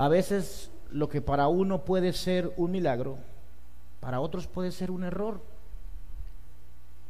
[0.00, 3.18] A veces lo que para uno puede ser un milagro,
[4.00, 5.42] para otros puede ser un error.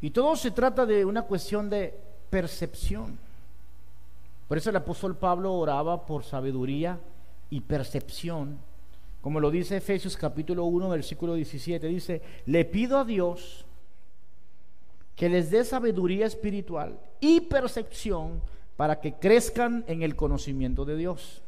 [0.01, 1.95] Y todo se trata de una cuestión de
[2.30, 3.16] percepción.
[4.48, 6.98] Por eso el apóstol Pablo oraba por sabiduría
[7.48, 8.59] y percepción.
[9.20, 13.66] Como lo dice Efesios capítulo 1, versículo 17, dice, le pido a Dios
[15.15, 18.43] que les dé sabiduría espiritual y percepción
[18.77, 21.41] para que crezcan en el conocimiento de Dios.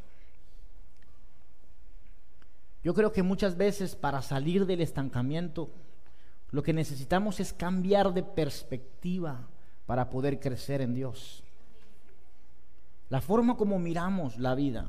[2.85, 5.71] Yo creo que muchas veces para salir del estancamiento,
[6.51, 9.49] lo que necesitamos es cambiar de perspectiva
[9.87, 11.45] para poder crecer en Dios.
[13.09, 14.89] La forma como miramos la vida,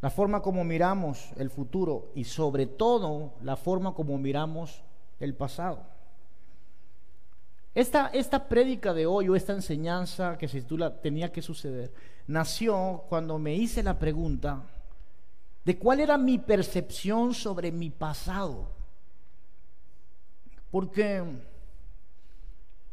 [0.00, 4.82] la forma como miramos el futuro y sobre todo la forma como miramos
[5.18, 5.82] el pasado.
[7.74, 11.92] Esta, esta prédica de hoy o esta enseñanza que se titula Tenía que suceder,
[12.26, 14.64] nació cuando me hice la pregunta
[15.68, 18.70] de cuál era mi percepción sobre mi pasado.
[20.70, 21.22] Porque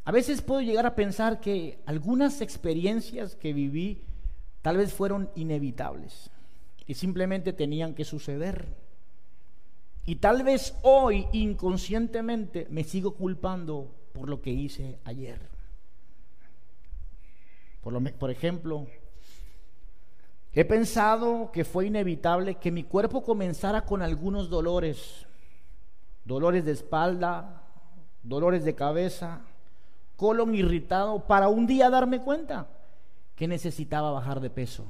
[0.03, 4.01] a veces puedo llegar a pensar que algunas experiencias que viví
[4.61, 6.29] tal vez fueron inevitables
[6.85, 8.67] y simplemente tenían que suceder.
[10.05, 15.39] Y tal vez hoy inconscientemente me sigo culpando por lo que hice ayer.
[17.81, 18.85] Por, lo, por ejemplo,
[20.55, 25.27] he pensado que fue inevitable que mi cuerpo comenzara con algunos dolores,
[26.23, 27.61] dolores de espalda,
[28.23, 29.41] dolores de cabeza,
[30.15, 32.67] colon irritado, para un día darme cuenta
[33.35, 34.85] que necesitaba bajar de peso.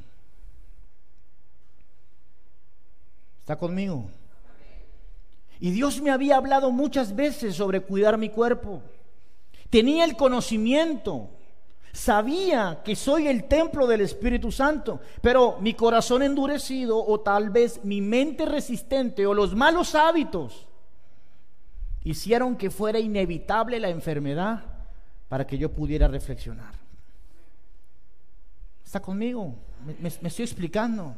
[3.39, 4.05] ¿Está conmigo?
[5.59, 8.83] Y Dios me había hablado muchas veces sobre cuidar mi cuerpo.
[9.72, 11.29] Tenía el conocimiento.
[11.95, 17.85] Sabía que soy el templo del Espíritu Santo, pero mi corazón endurecido o tal vez
[17.85, 20.67] mi mente resistente o los malos hábitos
[22.03, 24.66] hicieron que fuera inevitable la enfermedad
[25.29, 26.73] para que yo pudiera reflexionar.
[28.83, 29.56] ¿Está conmigo?
[30.01, 31.16] Me, estoy explicando.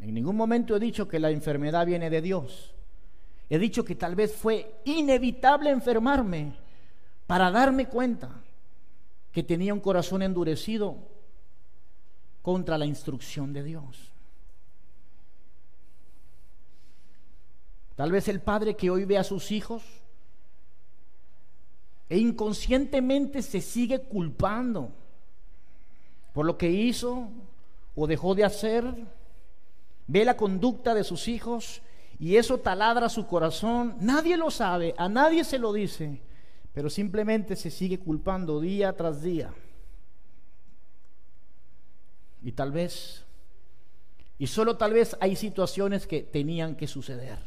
[0.00, 2.72] En ningún momento he dicho que la enfermedad viene de Dios.
[3.50, 6.54] He dicho que tal vez fue inevitable enfermarme
[7.26, 8.40] para darme cuenta
[9.34, 10.96] que tenía un corazón endurecido
[12.40, 14.12] contra la instrucción de Dios.
[17.96, 19.82] Tal vez el padre que hoy ve a sus hijos
[22.08, 24.92] e inconscientemente se sigue culpando
[26.32, 27.28] por lo que hizo
[27.96, 28.84] o dejó de hacer,
[30.06, 31.82] ve la conducta de sus hijos
[32.20, 33.96] y eso taladra su corazón.
[33.98, 36.20] Nadie lo sabe, a nadie se lo dice,
[36.74, 39.54] pero simplemente se sigue culpando día tras día.
[42.42, 43.24] Y tal vez,
[44.38, 47.38] y solo tal vez hay situaciones que tenían que suceder.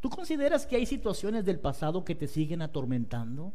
[0.00, 3.52] ¿Tú consideras que hay situaciones del pasado que te siguen atormentando?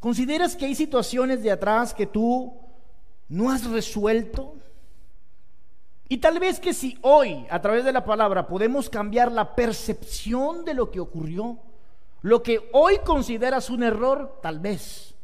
[0.00, 2.58] ¿Consideras que hay situaciones de atrás que tú
[3.28, 4.57] no has resuelto?
[6.08, 10.64] Y tal vez que si hoy, a través de la palabra, podemos cambiar la percepción
[10.64, 11.58] de lo que ocurrió,
[12.22, 15.14] lo que hoy consideras un error, tal vez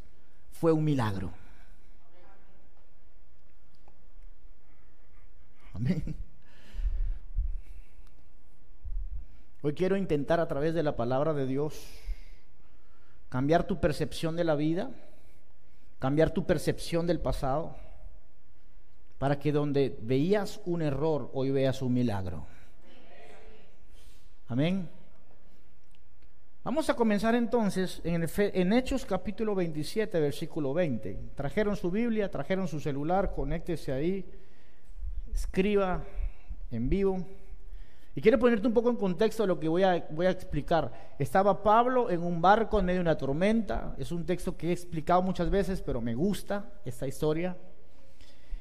[0.52, 1.32] fue un milagro.
[5.72, 6.16] Amén.
[9.62, 11.74] Hoy quiero intentar a través de la palabra de Dios
[13.30, 14.90] cambiar tu percepción de la vida,
[15.98, 17.74] cambiar tu percepción del pasado,
[19.24, 22.44] para que donde veías un error, hoy veas un milagro.
[24.48, 24.86] Amén.
[26.62, 31.30] Vamos a comenzar entonces en, Hechos capítulo 27, versículo 20.
[31.34, 34.26] Trajeron su Biblia, trajeron su celular, conéctese ahí,
[35.32, 36.04] escriba
[36.70, 37.26] en vivo.
[38.14, 41.14] Y quiero ponerte un poco en contexto lo que voy a, voy a explicar.
[41.18, 43.94] Estaba Pablo en un barco en medio de una tormenta.
[43.96, 47.56] Es un texto que he explicado muchas veces, pero me gusta esta historia.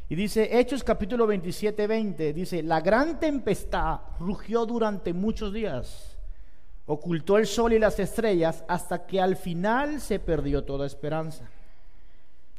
[0.10, 6.18] Y dice, Hechos capítulo 27, 20, dice, la gran tempestad rugió durante muchos días,
[6.86, 11.50] ocultó el sol y las estrellas hasta que al final se perdió toda esperanza.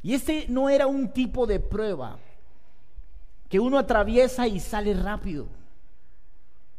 [0.01, 2.19] Y este no era un tipo de prueba
[3.49, 5.47] que uno atraviesa y sale rápido.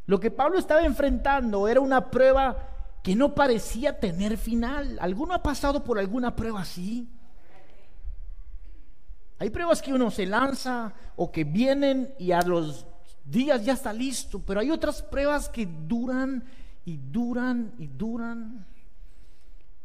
[0.07, 2.69] Lo que Pablo estaba enfrentando era una prueba
[3.03, 4.99] que no parecía tener final.
[5.01, 7.09] ¿Alguno ha pasado por alguna prueba así?
[9.39, 12.87] Hay pruebas que uno se lanza o que vienen y a los
[13.25, 16.45] días ya está listo, pero hay otras pruebas que duran
[16.85, 18.67] y duran y duran.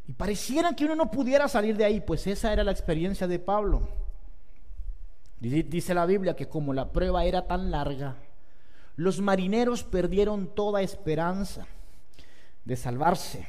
[0.07, 3.39] Y pareciera que uno no pudiera salir de ahí, pues esa era la experiencia de
[3.39, 3.88] Pablo.
[5.39, 8.15] Dice la Biblia que como la prueba era tan larga,
[8.95, 11.65] los marineros perdieron toda esperanza
[12.63, 13.48] de salvarse,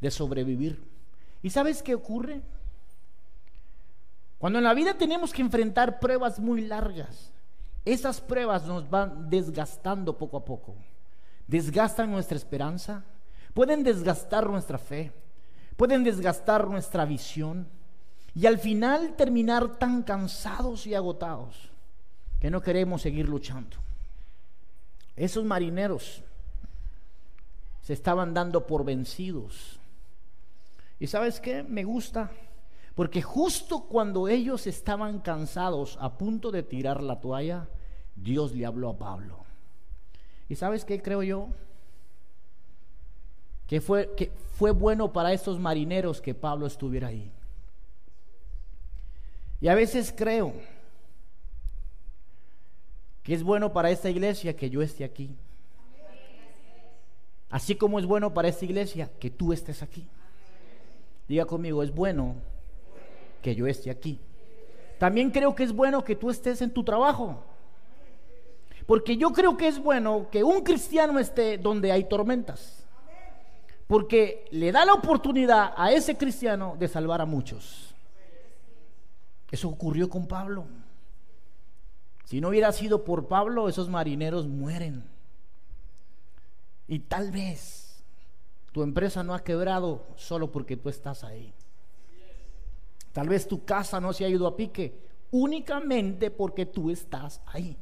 [0.00, 0.82] de sobrevivir.
[1.42, 2.42] ¿Y sabes qué ocurre?
[4.38, 7.32] Cuando en la vida tenemos que enfrentar pruebas muy largas,
[7.84, 10.74] esas pruebas nos van desgastando poco a poco.
[11.46, 13.04] Desgastan nuestra esperanza,
[13.52, 15.12] pueden desgastar nuestra fe,
[15.76, 17.66] pueden desgastar nuestra visión
[18.34, 21.70] y al final terminar tan cansados y agotados
[22.40, 23.76] que no queremos seguir luchando.
[25.16, 26.22] Esos marineros
[27.82, 29.78] se estaban dando por vencidos.
[30.98, 31.62] ¿Y sabes qué?
[31.62, 32.30] Me gusta.
[32.94, 37.68] Porque justo cuando ellos estaban cansados, a punto de tirar la toalla,
[38.14, 39.44] Dios le habló a Pablo.
[40.48, 41.48] ¿Y sabes qué creo yo?
[43.66, 47.32] Que fue, que fue bueno para estos marineros que Pablo estuviera ahí.
[49.60, 50.52] Y a veces creo
[53.24, 55.34] que es bueno para esta iglesia que yo esté aquí.
[57.50, 60.06] Así como es bueno para esta iglesia que tú estés aquí.
[61.26, 62.36] Diga conmigo, es bueno
[63.44, 64.18] que yo esté aquí.
[64.98, 67.44] También creo que es bueno que tú estés en tu trabajo.
[68.86, 72.86] Porque yo creo que es bueno que un cristiano esté donde hay tormentas.
[73.86, 77.94] Porque le da la oportunidad a ese cristiano de salvar a muchos.
[79.50, 80.64] Eso ocurrió con Pablo.
[82.24, 85.04] Si no hubiera sido por Pablo, esos marineros mueren.
[86.88, 88.02] Y tal vez
[88.72, 91.52] tu empresa no ha quebrado solo porque tú estás ahí.
[93.14, 94.92] Tal vez tu casa no se ha ido a pique
[95.30, 97.76] únicamente porque tú estás ahí.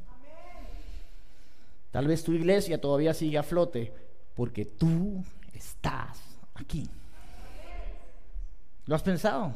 [1.89, 3.91] Tal vez tu iglesia todavía sigue a flote
[4.35, 6.19] porque tú estás
[6.53, 6.87] aquí.
[8.85, 9.53] ¿Lo has pensado?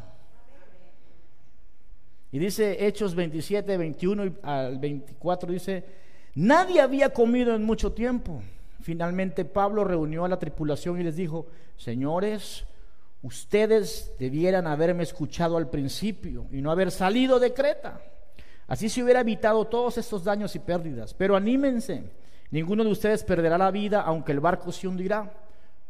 [2.31, 5.85] Y dice Hechos 27, 21 al 24, dice,
[6.33, 8.41] nadie había comido en mucho tiempo.
[8.81, 11.45] Finalmente Pablo reunió a la tripulación y les dijo,
[11.77, 12.65] señores,
[13.21, 18.01] ustedes debieran haberme escuchado al principio y no haber salido de Creta.
[18.67, 21.13] Así se hubiera evitado todos estos daños y pérdidas.
[21.13, 22.03] Pero anímense,
[22.51, 25.31] ninguno de ustedes perderá la vida aunque el barco se hundirá.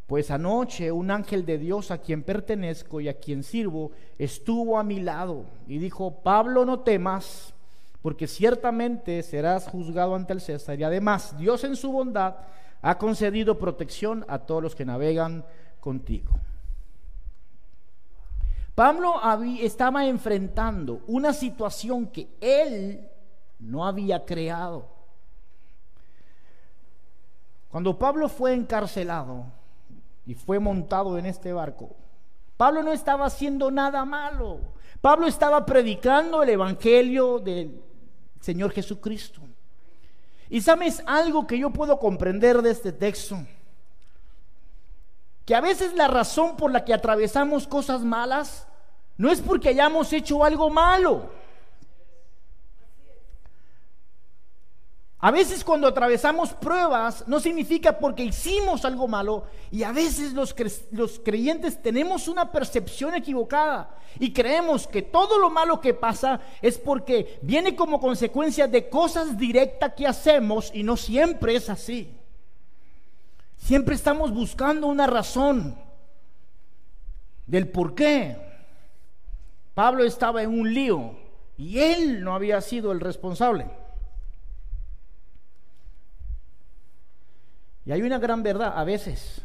[0.06, 4.82] Pues anoche un ángel de Dios a quien pertenezco y a quien sirvo estuvo a
[4.82, 7.52] mi lado y dijo, Pablo, no temas,
[8.00, 10.80] porque ciertamente serás juzgado ante el César.
[10.80, 12.36] Y además Dios en su bondad
[12.80, 15.44] ha concedido protección a todos los que navegan
[15.80, 16.30] contigo.
[18.78, 19.20] Pablo
[19.58, 23.10] estaba enfrentando una situación que él
[23.58, 24.86] no había creado.
[27.68, 29.46] Cuando Pablo fue encarcelado,
[30.24, 31.90] y fue montado en este barco.
[32.56, 34.60] Pablo no estaba haciendo nada malo.
[35.00, 37.82] Pablo estaba predicando el Evangelio del
[38.38, 39.40] Señor Jesucristo.
[40.48, 43.38] Y sabes algo que yo puedo comprender de este texto.
[45.44, 48.67] Que a veces la razón por la que atravesamos cosas malas
[49.18, 51.28] no es porque hayamos hecho algo malo.
[55.20, 60.54] A veces cuando atravesamos pruebas no significa porque hicimos algo malo y a veces los,
[60.92, 66.78] los, creyentes tenemos una percepción equivocada y creemos que todo lo malo que pasa es
[66.78, 72.14] porque viene como consecuencia de cosas directas que hacemos y no siempre es así.
[73.56, 75.76] Siempre estamos buscando una razón
[77.44, 78.47] del por qué.
[79.78, 81.12] Pablo estaba en un lío
[81.56, 83.70] y él no había sido el responsable.
[87.84, 89.40] Y hay una gran verdad, a veces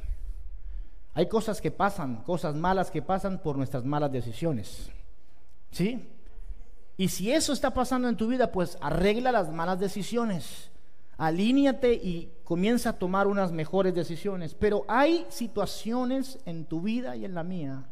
[1.13, 4.89] hay cosas que pasan, cosas malas que pasan por nuestras malas decisiones.
[5.69, 6.09] ¿Sí?
[6.97, 10.71] Y si eso está pasando en tu vida, pues arregla las malas decisiones.
[11.15, 14.55] Alíñate y comienza a tomar unas mejores decisiones.
[14.55, 17.85] Pero hay situaciones en tu vida y en la mía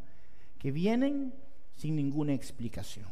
[0.58, 1.40] que vienen
[1.82, 3.08] sin ninguna explicación.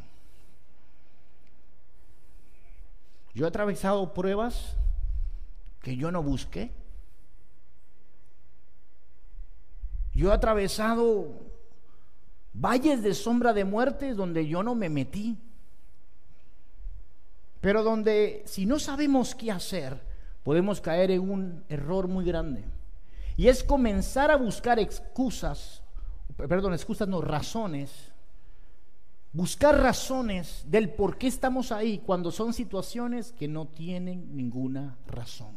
[3.33, 4.77] Yo he atravesado pruebas
[5.81, 6.71] que yo no busqué.
[10.13, 11.33] Yo he atravesado
[12.53, 15.37] valles de sombra de muerte donde yo no me metí.
[17.59, 20.01] Pero donde si no sabemos qué hacer,
[20.43, 22.63] podemos caer en un error muy grande.
[23.35, 25.83] Y es comenzar a buscar excusas,
[26.37, 28.10] perdón, excusas no, razones.
[29.33, 35.55] Buscar razones del por qué estamos ahí cuando son situaciones que no tienen ninguna razón.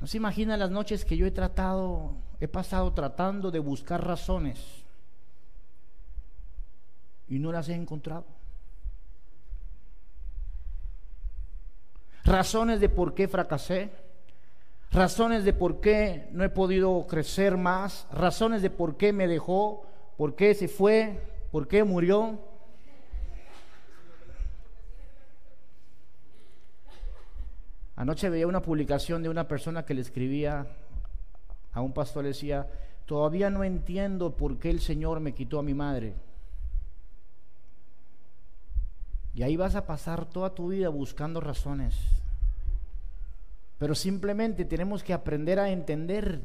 [0.00, 4.84] No se imagina las noches que yo he tratado, he pasado tratando de buscar razones
[7.28, 8.24] y no las he encontrado.
[12.24, 13.90] Razones de por qué fracasé,
[14.96, 19.86] razones de por qué no he podido crecer más, razones de por qué me dejó,
[20.16, 21.22] por qué se fue,
[21.52, 22.40] por qué murió.
[27.94, 30.66] Anoche veía una publicación de una persona que le escribía
[31.72, 32.66] a un pastor, le decía,
[33.04, 36.14] todavía no entiendo por qué el Señor me quitó a mi madre.
[39.34, 41.94] Y ahí vas a pasar toda tu vida buscando razones.
[43.78, 46.40] Pero simplemente tenemos que aprender a entender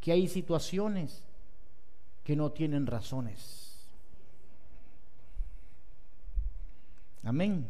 [0.00, 1.22] que hay situaciones
[2.24, 3.86] que no tienen razones.
[7.22, 7.66] Amén.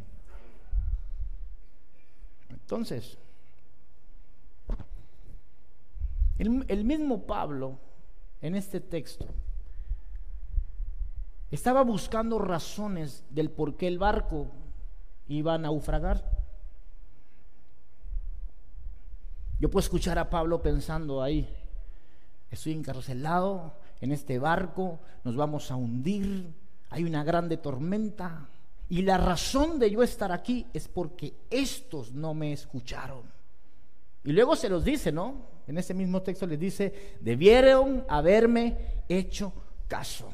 [2.50, 3.16] Entonces,
[6.38, 7.78] el, mismo Pablo
[8.42, 9.26] en este texto
[11.50, 14.48] estaba buscando razones del por qué el barco
[15.28, 16.35] iba a naufragar.
[19.58, 21.48] Yo puedo escuchar a Pablo pensando ahí,
[22.50, 26.52] estoy encarcelado en este barco, nos vamos a hundir,
[26.90, 28.48] hay una grande tormenta,
[28.88, 33.22] y la razón de yo estar aquí es porque estos no me escucharon.
[34.24, 35.56] Y luego se los dice, ¿no?
[35.66, 39.52] En ese mismo texto les dice, debieron haberme hecho
[39.88, 40.28] caso.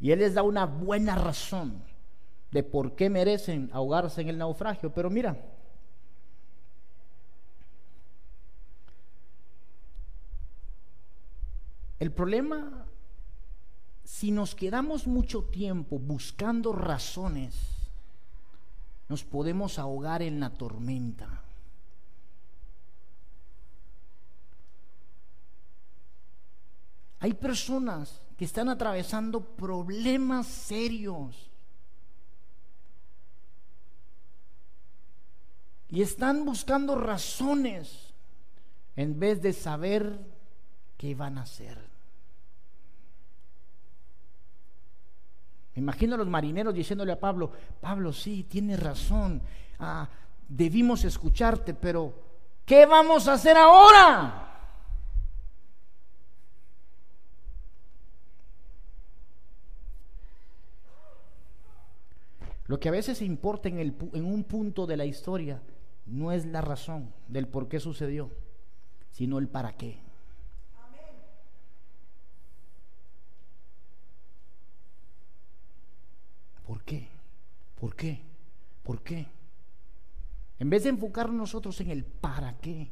[0.00, 1.82] Y él les da una buena razón
[2.50, 4.92] de por qué merecen ahogarse en el naufragio.
[4.92, 5.36] Pero mira,
[12.00, 12.86] el problema
[14.10, 17.54] si nos quedamos mucho tiempo buscando razones,
[19.08, 21.42] nos podemos ahogar en la tormenta.
[27.20, 31.50] Hay personas que están atravesando problemas serios
[35.88, 38.12] y están buscando razones
[38.96, 40.18] en vez de saber
[40.96, 41.89] qué van a hacer.
[45.80, 49.42] Imagino a los marineros diciéndole a Pablo, Pablo, sí, tienes razón,
[49.78, 50.08] ah,
[50.48, 52.14] debimos escucharte, pero
[52.64, 54.46] ¿qué vamos a hacer ahora?
[62.66, 65.60] Lo que a veces importa en, el, en un punto de la historia
[66.06, 68.30] no es la razón del por qué sucedió,
[69.10, 70.09] sino el para qué.
[76.70, 77.08] ¿Por qué?
[77.80, 78.20] ¿Por qué?
[78.84, 79.26] ¿Por qué?
[80.60, 82.88] En vez de enfocarnos nosotros en el para qué.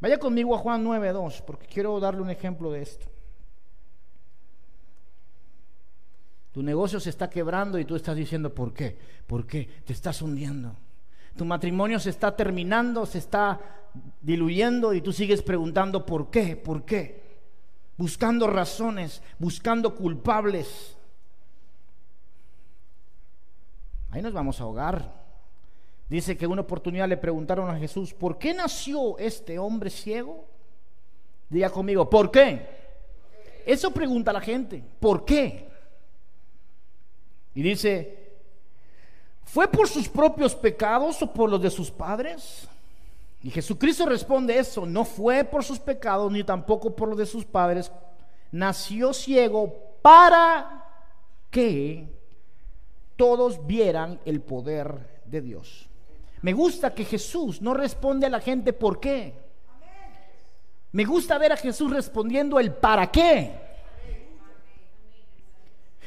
[0.00, 3.04] Vaya conmigo a Juan 9.2, porque quiero darle un ejemplo de esto.
[6.52, 8.96] Tu negocio se está quebrando y tú estás diciendo, ¿por qué?
[9.26, 9.68] ¿Por qué?
[9.84, 10.74] Te estás hundiendo.
[11.36, 13.60] Tu matrimonio se está terminando, se está
[14.22, 16.56] diluyendo y tú sigues preguntando, ¿por qué?
[16.56, 17.42] ¿Por qué?
[17.98, 20.95] Buscando razones, buscando culpables.
[24.10, 25.26] Ahí nos vamos a ahogar.
[26.08, 30.44] Dice que una oportunidad le preguntaron a Jesús, ¿por qué nació este hombre ciego?
[31.48, 32.66] Diga conmigo, ¿por qué?
[33.66, 35.68] Eso pregunta la gente, ¿por qué?
[37.54, 38.30] Y dice,
[39.44, 42.68] ¿fue por sus propios pecados o por los de sus padres?
[43.42, 47.44] Y Jesucristo responde eso, no fue por sus pecados ni tampoco por los de sus
[47.44, 47.90] padres.
[48.52, 50.84] Nació ciego para
[51.50, 52.15] que
[53.16, 55.88] todos vieran el poder de Dios.
[56.42, 59.34] Me gusta que Jesús no responde a la gente por qué.
[60.92, 63.52] Me gusta ver a Jesús respondiendo el para qué.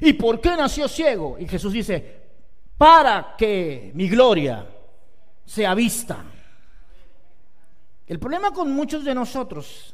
[0.01, 1.38] ¿Y por qué nació ciego?
[1.38, 2.20] Y Jesús dice,
[2.78, 4.66] para que mi gloria
[5.46, 6.24] sea vista.
[8.08, 9.94] El problema con muchos de nosotros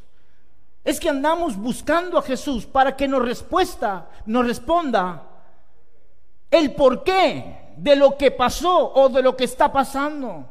[0.83, 5.34] es que andamos buscando a Jesús para que nos respuesta, nos responda
[6.49, 10.45] el porqué de lo que pasó o de lo que está pasando.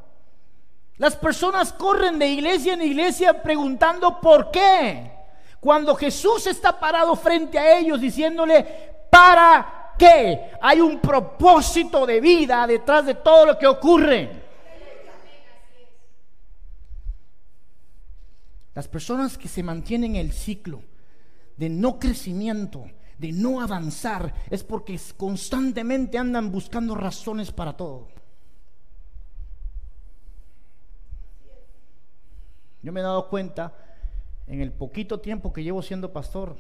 [0.96, 5.10] Las personas corren de iglesia en iglesia preguntando por qué.
[5.60, 8.62] Cuando Jesús está parado frente a ellos diciéndole,
[9.10, 10.52] ¿para qué?
[10.60, 14.44] Hay un propósito de vida detrás de todo lo que ocurre.
[18.74, 20.82] Las personas que se mantienen en el ciclo
[21.56, 22.84] de no crecimiento,
[23.18, 28.09] de no avanzar es porque constantemente andan buscando razones para todo.
[32.83, 33.73] Yo me he dado cuenta
[34.47, 36.56] en el poquito tiempo que llevo siendo pastor,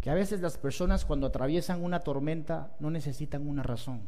[0.00, 4.02] que a veces las personas cuando atraviesan una tormenta no necesitan una razón.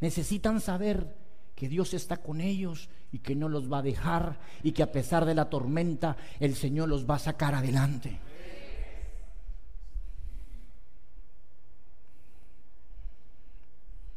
[0.00, 1.21] Necesitan saber
[1.62, 4.90] que Dios está con ellos y que no los va a dejar y que a
[4.90, 8.18] pesar de la tormenta el Señor los va a sacar adelante.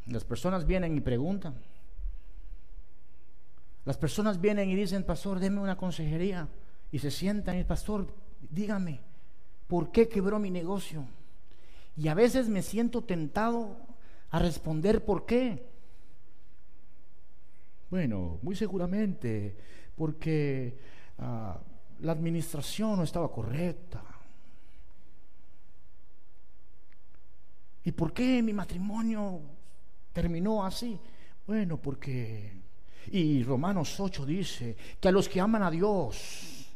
[0.07, 1.53] Las personas vienen y preguntan.
[3.85, 6.47] Las personas vienen y dicen, pastor, déme una consejería.
[6.91, 8.11] Y se sientan y, pastor,
[8.49, 9.01] dígame,
[9.67, 11.05] ¿por qué quebró mi negocio?
[11.95, 13.77] Y a veces me siento tentado
[14.31, 15.74] a responder por qué.
[17.95, 19.55] Bueno, muy seguramente
[19.95, 20.77] porque
[21.17, 21.57] ah,
[22.01, 24.03] la administración no estaba correcta.
[27.85, 29.39] ¿Y por qué mi matrimonio
[30.11, 30.99] terminó así?
[31.47, 32.63] Bueno, porque...
[33.13, 36.67] Y Romanos 8 dice que a los que aman a Dios,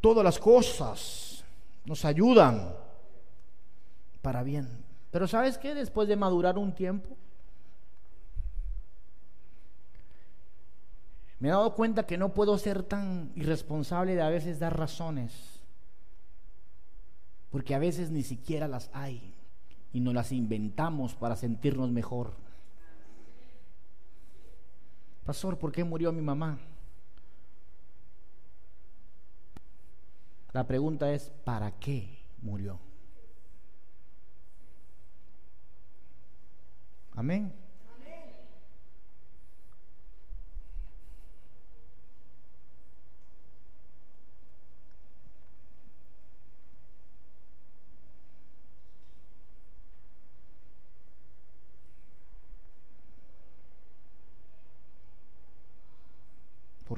[0.00, 1.44] todas las cosas
[1.84, 2.74] nos ayudan
[4.22, 4.82] para bien.
[5.10, 5.74] Pero ¿sabes qué?
[5.74, 7.18] Después de madurar un tiempo,
[11.40, 15.60] Me he dado cuenta que no puedo ser tan irresponsable de a veces dar razones,
[17.50, 19.34] porque a veces ni siquiera las hay
[19.92, 22.32] y nos las inventamos para sentirnos mejor.
[25.24, 26.58] Pastor, ¿por qué murió mi mamá?
[30.52, 32.80] La pregunta es, ¿para qué murió?
[37.14, 37.52] Amén.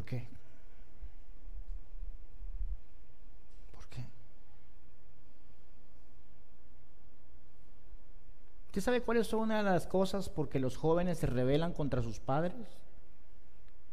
[0.01, 0.27] ¿Por qué?
[3.71, 4.03] ¿Por qué?
[8.69, 12.03] ¿Usted sabe cuáles son una de las cosas por que los jóvenes se rebelan contra
[12.03, 12.55] sus padres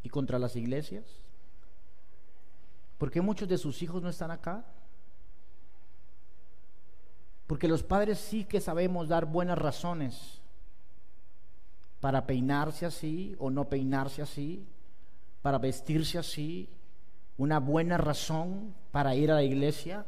[0.02, 1.04] y contra las iglesias?
[2.98, 4.63] ¿Por qué muchos de sus hijos no están acá?
[7.48, 10.39] Porque los padres sí que sabemos dar buenas razones
[12.00, 14.65] para peinarse así o no peinarse así,
[15.41, 16.69] para vestirse así,
[17.38, 20.06] una buena razón para ir a la iglesia,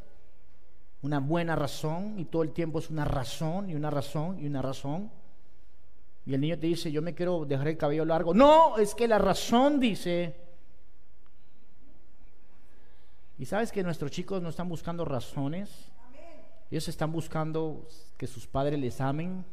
[1.02, 4.60] una buena razón, y todo el tiempo es una razón y una razón y una
[4.60, 5.10] razón.
[6.26, 8.34] Y el niño te dice, yo me quiero dejar el cabello largo.
[8.34, 10.36] No, es que la razón dice...
[13.38, 15.90] Y sabes que nuestros chicos no están buscando razones,
[16.70, 17.88] ellos están buscando
[18.18, 19.46] que sus padres les amen,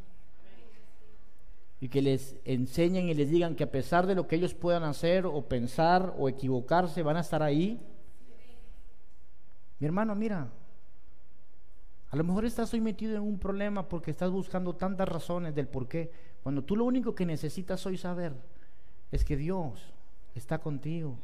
[1.80, 4.84] y que les enseñen y les digan que a pesar de lo que ellos puedan
[4.84, 7.80] hacer o pensar o equivocarse, van a estar ahí.
[9.80, 10.50] Mi hermano, mira,
[12.10, 15.68] a lo mejor estás hoy metido en un problema porque estás buscando tantas razones del
[15.68, 16.12] por qué,
[16.42, 18.34] cuando tú lo único que necesitas hoy saber
[19.12, 19.94] es que Dios
[20.34, 21.18] está contigo.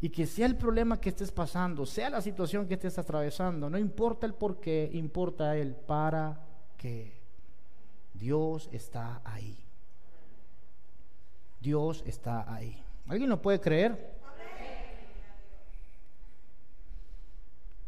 [0.00, 3.78] Y que sea el problema que estés pasando, sea la situación que estés atravesando, no
[3.78, 6.44] importa el por qué, importa el para
[6.76, 7.21] qué.
[8.14, 9.56] Dios está ahí.
[11.60, 12.82] Dios está ahí.
[13.08, 14.12] ¿Alguien lo puede creer?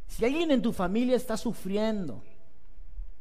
[0.07, 2.23] Si alguien en tu familia está sufriendo,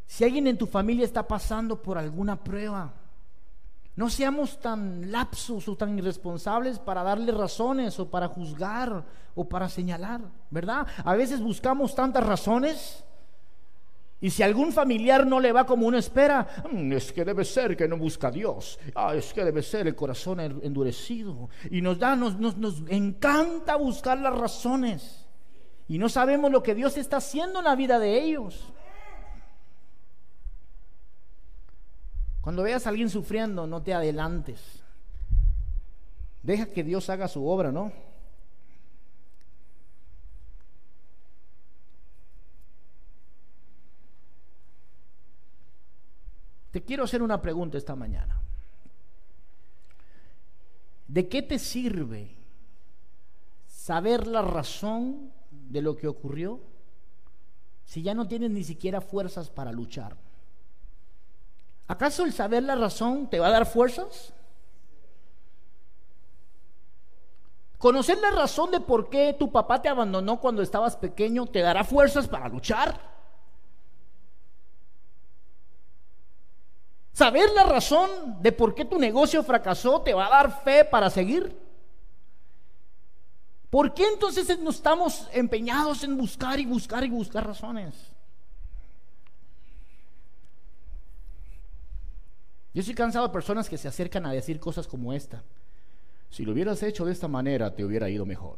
[0.05, 2.93] si alguien en tu familia está pasando por alguna prueba,
[3.95, 9.03] no seamos tan lapsos o tan irresponsables para darle razones o para juzgar
[9.35, 10.87] o para señalar, ¿verdad?
[11.03, 13.03] A veces buscamos tantas razones
[14.23, 17.75] y si algún familiar no le va como uno espera, mm, es que debe ser
[17.75, 18.79] que no busca a Dios.
[18.95, 21.49] Ah, es que debe ser el corazón endurecido.
[21.69, 25.27] Y nos da, nos, nos, nos encanta buscar las razones.
[25.89, 28.71] Y no sabemos lo que Dios está haciendo en la vida de ellos.
[32.39, 34.85] Cuando veas a alguien sufriendo, no te adelantes.
[36.43, 37.91] Deja que Dios haga su obra, ¿no?
[46.73, 48.41] Te quiero hacer una pregunta esta mañana.
[51.07, 52.35] ¿De qué te sirve
[53.67, 56.61] saber la razón de lo que ocurrió
[57.85, 60.17] si ya no tienes ni siquiera fuerzas para luchar?
[61.87, 64.33] ¿Acaso el saber la razón te va a dar fuerzas?
[67.77, 71.83] ¿Conocer la razón de por qué tu papá te abandonó cuando estabas pequeño te dará
[71.83, 73.13] fuerzas para luchar?
[77.13, 81.11] Saber la razón de por qué tu negocio fracasó te va a dar fe para
[81.11, 81.55] seguir.
[83.69, 87.93] ¿Por qué entonces no estamos empeñados en buscar y buscar y buscar razones?
[92.73, 95.43] Yo estoy cansado de personas que se acercan a decir cosas como esta.
[96.31, 98.57] Si lo hubieras hecho de esta manera, te hubiera ido mejor.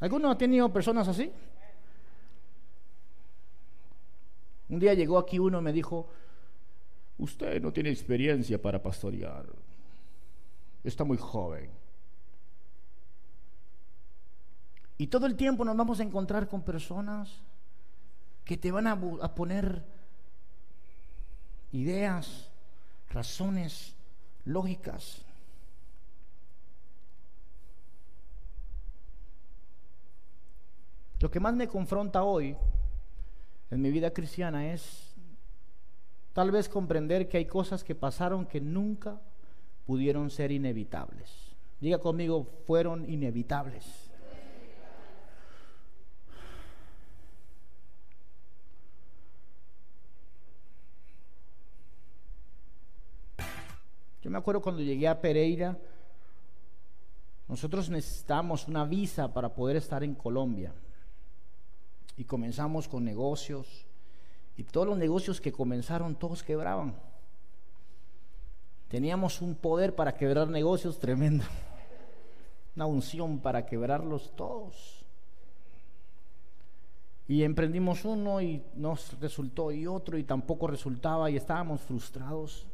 [0.00, 1.30] ¿Alguno ha tenido personas así?
[4.68, 6.08] Un día llegó aquí uno y me dijo,
[7.20, 9.46] usted no tiene experiencia para pastorear,
[10.82, 11.70] está muy joven.
[14.96, 17.40] Y todo el tiempo nos vamos a encontrar con personas
[18.44, 18.98] que te van a,
[19.34, 19.82] poner
[21.72, 22.50] ideas,
[23.10, 23.94] razones
[24.44, 25.22] lógicas.
[31.20, 32.56] Lo que más me confronta hoy
[33.70, 35.09] en mi vida cristiana es
[36.40, 39.20] tal vez comprender que hay cosas que pasaron que nunca
[39.84, 41.30] pudieron ser inevitables.
[41.78, 44.10] Diga conmigo, fueron inevitables.
[54.22, 55.76] Yo me acuerdo cuando llegué a Pereira,
[57.48, 60.72] nosotros necesitamos una visa para poder estar en Colombia.
[62.16, 63.89] Y comenzamos con negocios.
[64.56, 66.94] Y todos los negocios que comenzaron, todos quebraban.
[68.88, 71.44] Teníamos un poder para quebrar negocios tremendo.
[72.76, 75.04] Una unción para quebrarlos todos.
[77.28, 82.66] Y emprendimos uno y nos resultó y otro y tampoco resultaba y estábamos frustrados.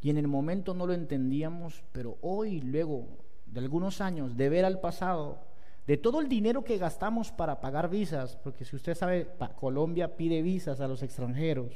[0.00, 3.06] Y en el momento no lo entendíamos, pero hoy, luego
[3.46, 5.38] de algunos años, de ver al pasado,
[5.86, 10.42] de todo el dinero que gastamos para pagar visas, porque si usted sabe, Colombia pide
[10.42, 11.74] visas a los extranjeros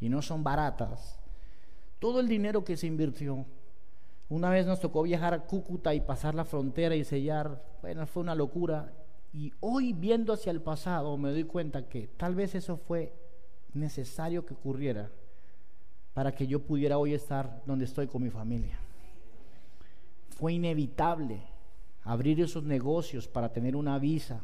[0.00, 1.20] y no son baratas,
[1.98, 3.44] todo el dinero que se invirtió,
[4.28, 8.22] una vez nos tocó viajar a Cúcuta y pasar la frontera y sellar, bueno, fue
[8.22, 8.92] una locura.
[9.32, 13.12] Y hoy viendo hacia el pasado me doy cuenta que tal vez eso fue
[13.74, 15.10] necesario que ocurriera
[16.14, 18.78] para que yo pudiera hoy estar donde estoy con mi familia.
[20.30, 21.42] Fue inevitable
[22.04, 24.40] abrir esos negocios para tener una visa,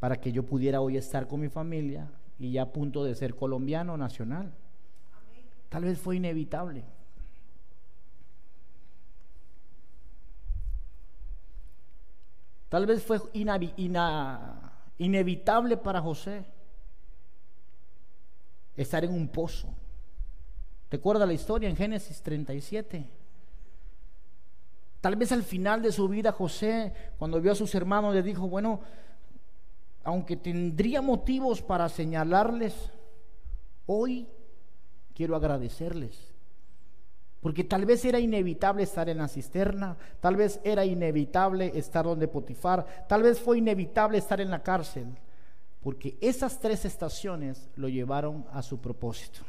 [0.00, 3.34] para que yo pudiera hoy estar con mi familia y ya a punto de ser
[3.34, 4.52] colombiano nacional.
[5.68, 6.84] Tal vez fue inevitable.
[12.68, 13.20] Tal vez fue
[14.98, 16.44] inevitable para José
[18.76, 19.72] estar en un pozo
[20.94, 23.04] Recuerda la historia en Génesis 37.
[25.04, 28.48] Tal vez al final de su vida José, cuando vio a sus hermanos, le dijo,
[28.48, 28.80] bueno,
[30.02, 32.90] aunque tendría motivos para señalarles,
[33.84, 34.26] hoy
[35.14, 36.32] quiero agradecerles.
[37.42, 42.26] Porque tal vez era inevitable estar en la cisterna, tal vez era inevitable estar donde
[42.26, 45.08] Potifar, tal vez fue inevitable estar en la cárcel,
[45.82, 49.40] porque esas tres estaciones lo llevaron a su propósito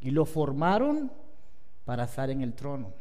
[0.00, 1.12] y lo formaron
[1.84, 2.94] para estar en el trono.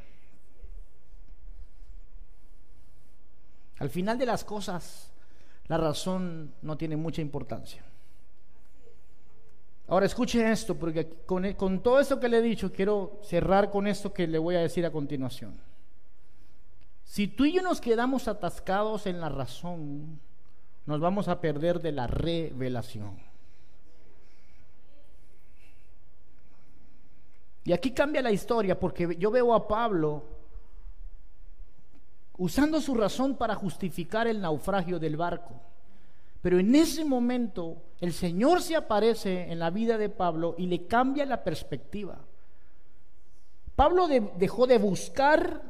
[3.79, 5.11] Al final de las cosas,
[5.67, 7.83] la razón no tiene mucha importancia.
[9.87, 13.87] Ahora escuchen esto, porque con, con, todo esto que le he dicho, quiero cerrar con
[13.87, 15.59] esto que le voy a decir a continuación.
[17.05, 20.19] Si tú y yo nos quedamos atascados en la razón,
[20.85, 23.17] nos vamos a perder de la revelación.
[27.63, 30.38] Y aquí cambia la historia porque yo veo a Pablo
[32.39, 35.53] usando su razón para justificar el naufragio del barco.
[36.41, 40.87] Pero en ese momento el Señor se aparece en la vida de Pablo y le
[40.87, 42.17] cambia la perspectiva.
[43.75, 45.61] Pablo dejó de buscar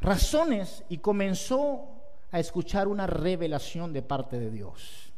[0.00, 1.84] razones y comenzó
[2.30, 5.12] a escuchar una revelación de parte de Dios.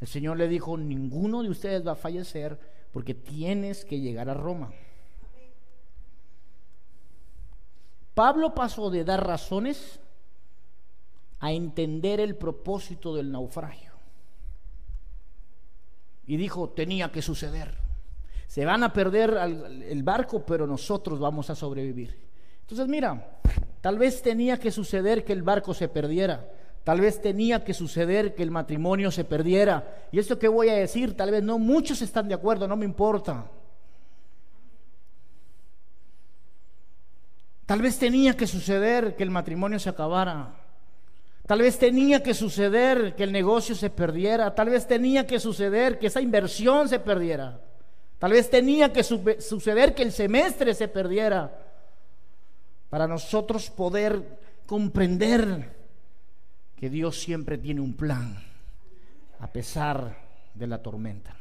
[0.00, 2.58] El Señor le dijo, ninguno de ustedes va a fallecer,
[2.92, 4.70] porque tienes que llegar a Roma.
[8.18, 10.00] Pablo pasó de dar razones
[11.38, 13.92] a entender el propósito del naufragio.
[16.26, 17.78] Y dijo, tenía que suceder.
[18.48, 19.38] Se van a perder
[19.86, 22.18] el barco, pero nosotros vamos a sobrevivir.
[22.62, 23.38] Entonces mira,
[23.80, 26.44] tal vez tenía que suceder que el barco se perdiera
[26.88, 30.08] Tal vez tenía que suceder que el matrimonio se perdiera.
[30.10, 32.86] Y esto que voy a decir, tal vez no muchos están de acuerdo, no me
[32.86, 33.44] importa.
[37.68, 40.54] Tal vez tenía que suceder que el matrimonio se acabara.
[41.46, 44.54] Tal vez tenía que suceder que el negocio se perdiera.
[44.54, 47.60] Tal vez tenía que suceder que esa inversión se perdiera.
[48.18, 51.60] Tal vez tenía que suceder que el semestre se perdiera
[52.88, 55.76] para nosotros poder comprender
[56.74, 58.42] que Dios siempre tiene un plan
[59.40, 60.16] a pesar
[60.54, 61.37] de la tormenta.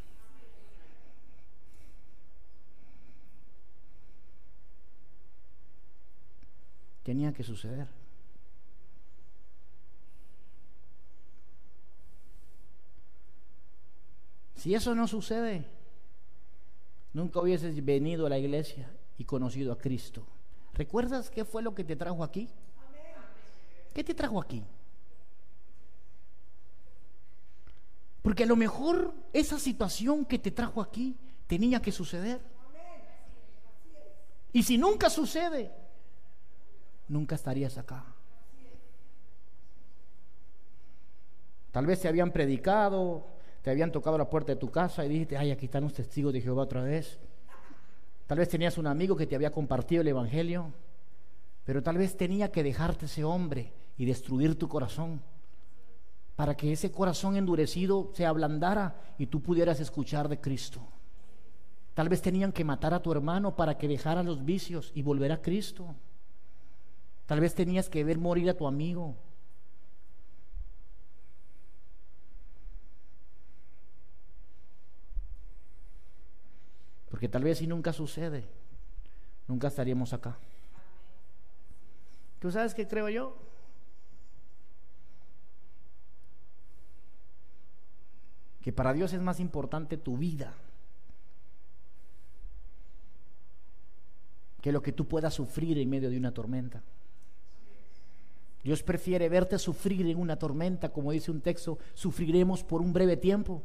[7.07, 7.87] Tenía que suceder.
[14.55, 15.65] Si eso no sucede,
[17.13, 20.27] nunca hubieses venido a la iglesia y conocido a Cristo.
[20.73, 22.49] ¿Recuerdas qué fue lo que te trajo aquí?
[23.93, 24.65] ¿Qué te trajo aquí?
[28.21, 31.15] Porque a lo mejor esa situación que te trajo aquí
[31.47, 32.41] tenía que suceder.
[34.51, 35.86] Y si nunca sucede,
[37.07, 38.05] nunca estarías acá.
[41.71, 43.27] Tal vez te habían predicado,
[43.61, 46.33] te habían tocado la puerta de tu casa y dijiste, ay, aquí están los testigos
[46.33, 47.19] de Jehová otra vez.
[48.25, 50.73] Tal vez tenías un amigo que te había compartido el Evangelio,
[51.65, 55.21] pero tal vez tenía que dejarte ese hombre y destruir tu corazón
[56.35, 60.79] para que ese corazón endurecido se ablandara y tú pudieras escuchar de Cristo.
[61.95, 65.31] Tal vez tenían que matar a tu hermano para que dejara los vicios y volver
[65.31, 65.95] a Cristo.
[67.27, 69.15] Tal vez tenías que ver morir a tu amigo.
[77.09, 78.45] Porque tal vez si nunca sucede,
[79.47, 80.37] nunca estaríamos acá.
[82.39, 83.37] ¿Tú sabes qué creo yo?
[88.61, 90.53] Que para Dios es más importante tu vida
[94.61, 96.83] que lo que tú puedas sufrir en medio de una tormenta.
[98.63, 103.17] Dios prefiere verte sufrir en una tormenta, como dice un texto, sufriremos por un breve
[103.17, 103.63] tiempo,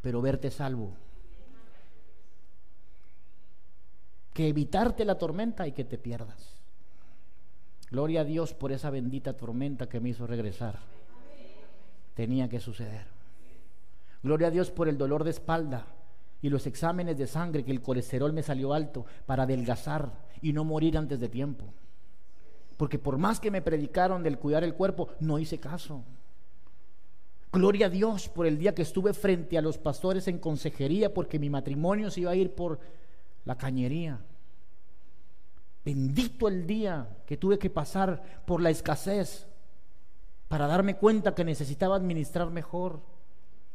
[0.00, 0.92] pero verte salvo.
[4.32, 6.58] Que evitarte la tormenta y que te pierdas.
[7.90, 10.78] Gloria a Dios por esa bendita tormenta que me hizo regresar.
[12.14, 13.06] Tenía que suceder.
[14.22, 15.86] Gloria a Dios por el dolor de espalda
[16.42, 20.64] y los exámenes de sangre que el colesterol me salió alto para adelgazar y no
[20.64, 21.72] morir antes de tiempo.
[22.78, 26.04] Porque por más que me predicaron del cuidar el cuerpo, no hice caso.
[27.52, 31.38] Gloria a Dios por el día que estuve frente a los pastores en consejería porque
[31.38, 32.78] mi matrimonio se iba a ir por
[33.44, 34.20] la cañería.
[35.84, 39.46] Bendito el día que tuve que pasar por la escasez
[40.46, 43.00] para darme cuenta que necesitaba administrar mejor.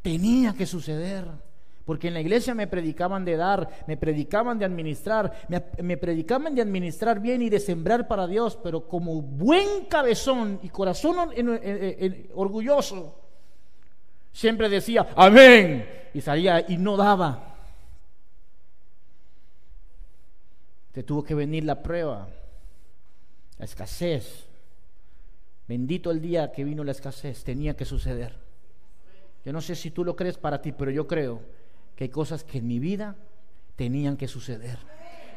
[0.00, 1.26] Tenía que suceder.
[1.84, 6.62] Porque en la iglesia me predicaban de dar, me predicaban de administrar, me, predicaban de
[6.62, 11.16] administrar bien y de sembrar para Dios, pero como buen cabezón y corazón
[12.34, 13.20] orgulloso,
[14.32, 17.54] siempre decía, amén, y salía y no daba.
[20.94, 22.28] te tuvo que venir la prueba,
[23.58, 24.46] la escasez.
[25.66, 28.36] Bendito el día que vino la escasez, tenía que suceder.
[29.44, 31.42] Yo no sé si tú lo crees para ti, pero yo creo
[31.96, 33.16] que hay cosas que en mi vida
[33.76, 34.78] tenían que suceder.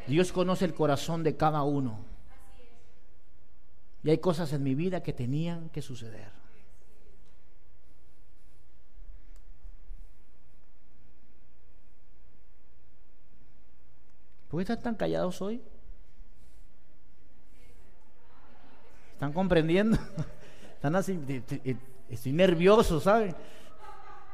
[0.06, 2.04] Dios conoce el corazón de cada uno.
[4.02, 6.30] Y hay cosas en mi vida que tenían que suceder.
[14.48, 15.60] ¿Por qué están tan callados hoy?
[19.12, 19.98] ¿Están comprendiendo?
[20.76, 21.18] Están así,
[22.08, 23.34] estoy nervioso, ¿saben?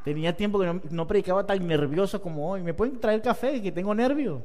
[0.04, 2.62] Tenía tiempo que no, predicaba tan nervioso como hoy.
[2.62, 3.60] ¿Me pueden traer café?
[3.62, 4.42] Que tengo nervio.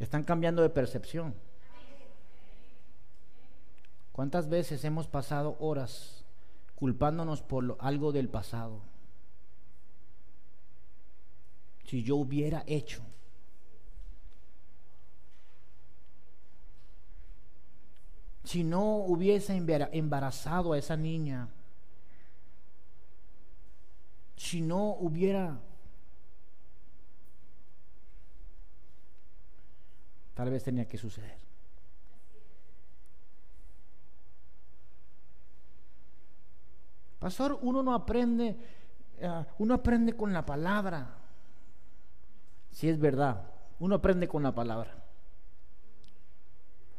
[0.00, 1.34] Están cambiando de percepción.
[4.12, 6.24] ¿Cuántas veces hemos pasado horas
[6.74, 8.80] culpándonos por algo del pasado?
[11.84, 13.02] si yo hubiera hecho.
[18.44, 21.48] Si no hubiese embarazado a esa niña,
[24.36, 25.58] si no hubiera,
[30.34, 31.38] tal vez tenía que suceder.
[37.18, 38.56] Pastor, uno no aprende,
[39.18, 41.24] eh, uno aprende con la palabra
[42.74, 43.40] si es verdad,
[43.78, 45.03] uno aprende con la palabra.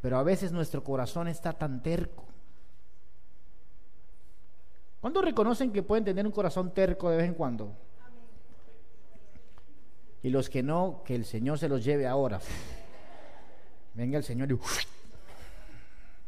[0.05, 2.25] Pero a veces nuestro corazón está tan terco.
[5.01, 7.75] ¿Cuándo reconocen que pueden tener un corazón terco de vez en cuando?
[10.21, 12.39] Y los que no, que el Señor se los lleve ahora.
[13.95, 14.59] Venga el Señor y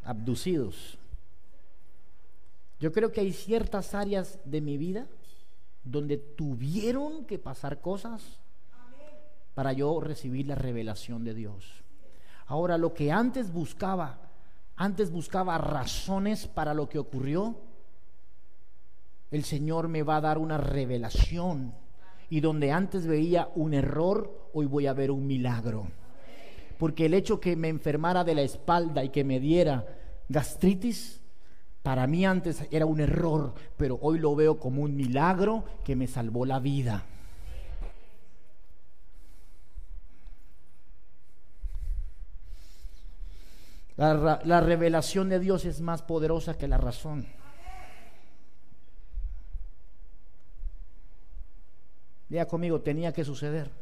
[0.02, 0.98] abducidos.
[2.80, 5.06] Yo creo que hay ciertas áreas de mi vida
[5.84, 8.40] donde tuvieron que pasar cosas
[9.54, 11.84] para yo recibir la revelación de Dios.
[12.48, 14.18] Ahora, lo que antes buscaba,
[14.76, 17.56] antes buscaba razones para lo que ocurrió,
[19.30, 21.74] el Señor me va a dar una revelación.
[22.30, 25.88] Y donde antes veía un error, hoy voy a ver un milagro.
[26.78, 29.86] Porque el hecho que me enfermara de la espalda y que me diera
[30.28, 31.20] gastritis,
[31.82, 36.06] para mí antes era un error, pero hoy lo veo como un milagro que me
[36.06, 37.04] salvó la vida.
[43.98, 47.26] La, revelación de Dios es más poderosa que la razón.
[52.28, 53.72] Diga conmigo, tenía que suceder.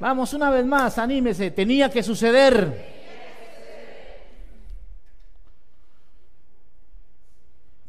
[0.00, 2.92] Vamos una vez más, anímese, tenía que suceder.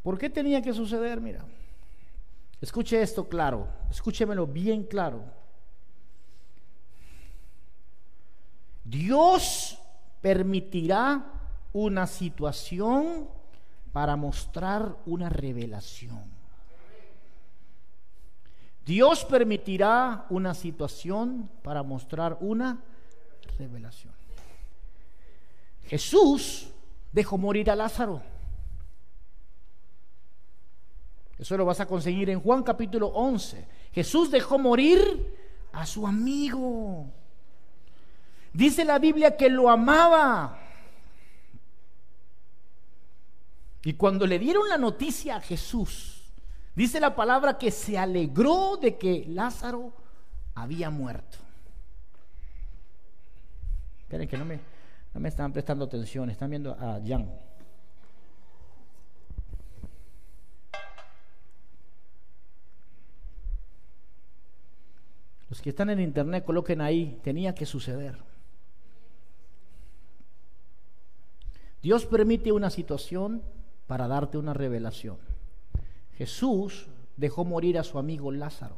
[0.03, 1.19] ¿Por qué tenía que suceder?
[1.19, 1.43] Mira,
[2.61, 5.23] escuche esto claro, escúchemelo bien claro.
[8.83, 9.79] Dios
[10.25, 11.23] permitirá
[11.71, 13.29] una situación
[13.93, 16.23] para mostrar una revelación.
[18.83, 22.81] Dios permitirá una situación para mostrar una
[23.59, 24.15] revelación.
[25.83, 26.71] Jesús
[27.11, 28.23] dejó morir a Lázaro.
[31.37, 33.67] Eso lo vas a conseguir en Juan capítulo 11.
[33.91, 35.37] Jesús dejó morir
[35.71, 37.11] a su amigo.
[38.55, 40.57] Dice la Biblia que lo amaba.
[43.83, 46.31] Y cuando le dieron la noticia a Jesús,
[46.73, 49.91] dice la palabra que se alegró de que Lázaro
[50.53, 51.37] había muerto.
[53.99, 54.61] Esperen que no me,
[55.13, 57.29] no me están prestando atención, están viendo a Jan.
[65.49, 68.34] Los que están en internet coloquen ahí, tenía que suceder.
[71.85, 73.43] Dios permite una situación
[73.85, 75.19] para darte una revelación.
[76.17, 78.77] Jesús dejó morir a su amigo Lázaro.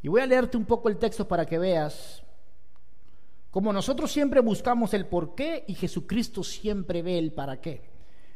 [0.00, 2.22] Y voy a leerte un poco el texto para que veas
[3.50, 7.90] como nosotros siempre buscamos el por qué y Jesucristo siempre ve el para qué.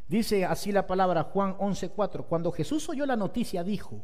[0.09, 4.03] Dice así la palabra Juan 11:4, cuando Jesús oyó la noticia dijo,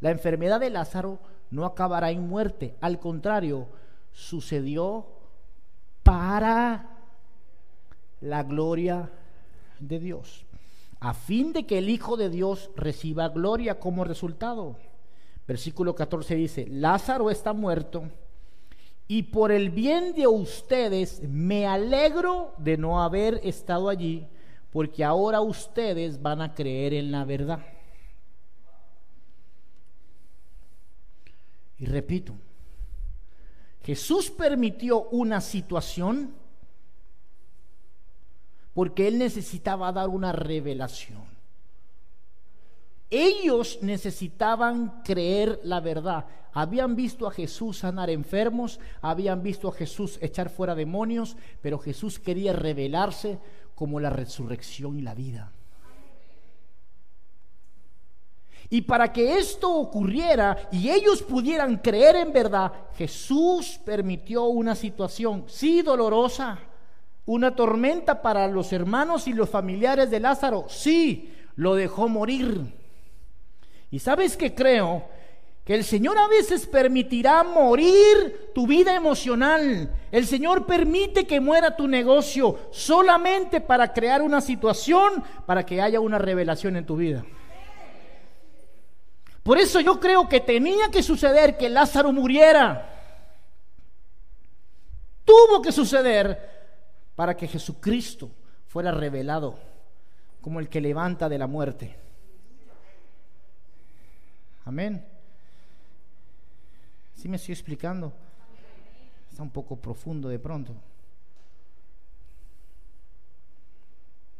[0.00, 1.18] la enfermedad de Lázaro
[1.50, 3.68] no acabará en muerte, al contrario,
[4.12, 5.06] sucedió
[6.02, 6.99] para
[8.20, 9.10] la gloria
[9.78, 10.44] de Dios,
[11.00, 14.76] a fin de que el Hijo de Dios reciba gloria como resultado.
[15.46, 18.04] Versículo 14 dice, Lázaro está muerto
[19.08, 24.28] y por el bien de ustedes me alegro de no haber estado allí,
[24.70, 27.66] porque ahora ustedes van a creer en la verdad.
[31.78, 32.34] Y repito,
[33.82, 36.34] Jesús permitió una situación
[38.74, 41.24] porque él necesitaba dar una revelación.
[43.10, 46.26] Ellos necesitaban creer la verdad.
[46.52, 52.18] Habían visto a Jesús sanar enfermos, habían visto a Jesús echar fuera demonios, pero Jesús
[52.18, 53.38] quería revelarse
[53.74, 55.52] como la resurrección y la vida.
[58.72, 65.44] Y para que esto ocurriera y ellos pudieran creer en verdad, Jesús permitió una situación,
[65.48, 66.56] sí dolorosa,
[67.30, 70.64] una tormenta para los hermanos y los familiares de Lázaro.
[70.68, 72.60] Sí, lo dejó morir.
[73.88, 75.04] Y sabes que creo
[75.64, 79.94] que el Señor a veces permitirá morir tu vida emocional.
[80.10, 86.00] El Señor permite que muera tu negocio solamente para crear una situación para que haya
[86.00, 87.24] una revelación en tu vida.
[89.44, 92.88] Por eso yo creo que tenía que suceder que Lázaro muriera.
[95.24, 96.59] Tuvo que suceder
[97.20, 98.30] para que Jesucristo
[98.66, 99.58] fuera revelado
[100.40, 101.94] como el que levanta de la muerte.
[104.64, 105.06] Amén.
[107.14, 108.10] ¿Sí me estoy explicando?
[109.28, 110.74] Está un poco profundo de pronto.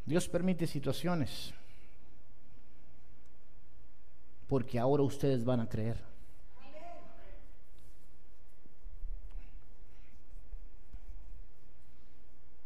[0.07, 1.53] Dios permite situaciones
[4.49, 6.10] porque ahora ustedes van a creer.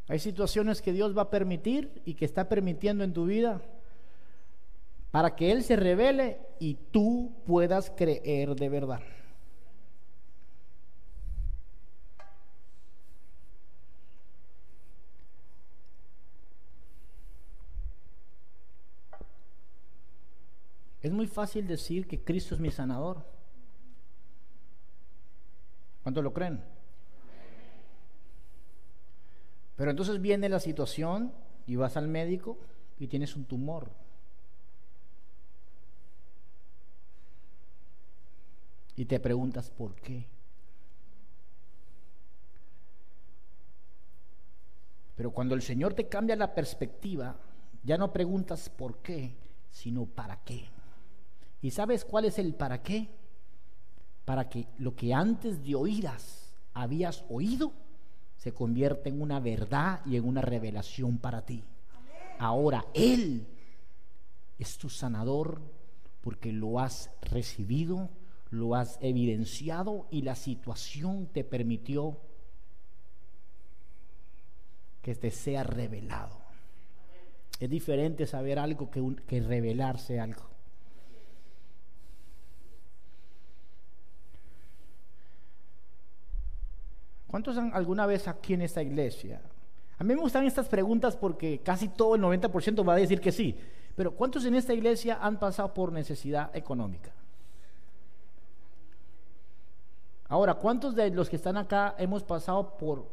[0.06, 3.62] Hay situaciones que Dios va a permitir y que está permitiendo en tu vida
[5.10, 9.00] para que Él se revele y tú puedas creer de verdad.
[21.00, 23.24] Es muy fácil decir que Cristo es mi sanador.
[26.02, 26.73] ¿Cuánto lo creen?
[29.76, 31.32] Pero entonces viene la situación
[31.66, 32.58] y vas al médico
[32.98, 33.90] y tienes un tumor.
[38.96, 40.26] Y te preguntas por qué.
[45.16, 47.36] Pero cuando el Señor te cambia la perspectiva,
[47.82, 49.36] ya no preguntas por qué,
[49.70, 50.68] sino para qué.
[51.62, 53.08] ¿Y sabes cuál es el para qué?
[54.24, 57.72] Para que lo que antes de oídas habías oído
[58.36, 61.64] se convierta en una verdad y en una revelación para ti.
[62.38, 63.46] Ahora Él
[64.58, 65.60] es tu sanador
[66.20, 68.10] porque lo has recibido,
[68.50, 72.18] lo has evidenciado y la situación te permitió
[75.02, 76.38] que te sea revelado.
[77.60, 80.53] Es diferente saber algo que revelarse algo.
[87.34, 89.42] ¿Cuántos han alguna vez aquí en esta iglesia?
[89.98, 93.32] A mí me gustan estas preguntas porque casi todo el 90% va a decir que
[93.32, 93.58] sí.
[93.96, 97.10] Pero ¿cuántos en esta iglesia han pasado por necesidad económica?
[100.28, 103.08] Ahora, ¿cuántos de los que están acá hemos pasado por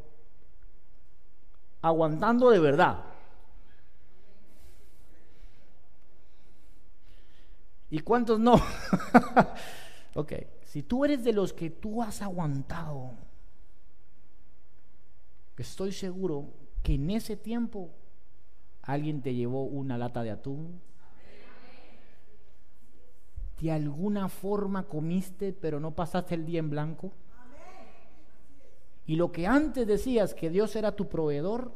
[1.80, 3.00] aguantando de verdad.
[7.90, 8.54] ¿Y cuántos no?
[10.14, 13.31] ok, si tú eres de los que tú has aguantado,
[15.62, 16.52] estoy seguro
[16.82, 17.90] que en ese tiempo
[18.82, 20.80] alguien te llevó una lata de atún.
[23.60, 27.12] De alguna forma comiste, pero no pasaste el día en blanco.
[29.06, 31.72] Y lo que antes decías que Dios era tu proveedor,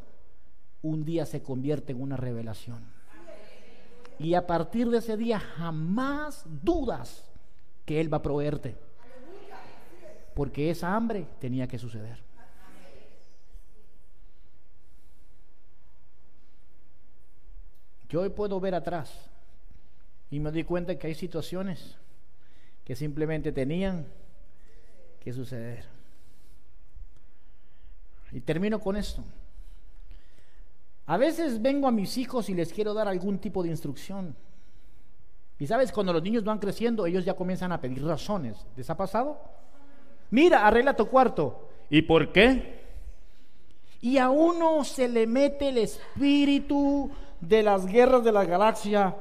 [0.82, 2.84] un día se convierte en una revelación.
[4.18, 7.24] Y a partir de ese día jamás dudas
[7.84, 8.76] que Él va a proveerte.
[10.34, 12.25] Porque esa hambre tenía que suceder.
[18.09, 19.12] Yo hoy puedo ver atrás
[20.30, 21.96] y me doy cuenta que hay situaciones
[22.84, 24.07] que simplemente tenían
[25.20, 25.84] que suceder.
[28.32, 29.24] Y termino con esto.
[31.07, 34.34] A veces vengo a mis hijos y les quiero dar algún tipo de instrucción.
[35.59, 38.66] Y sabes, cuando los niños van creciendo, ellos ya comienzan a pedir razones.
[38.76, 39.40] ¿Les ha pasado?
[40.30, 41.68] Mira, arregla tu cuarto.
[41.88, 42.84] ¿Y por qué?
[44.00, 47.11] Y a uno se le mete el espíritu
[47.41, 49.14] de las guerras de la galaxia.